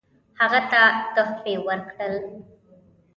[0.39, 0.81] هغه ته
[1.13, 2.15] تحفې ورکړل.